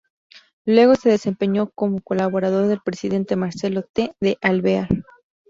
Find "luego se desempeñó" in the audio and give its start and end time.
0.65-1.69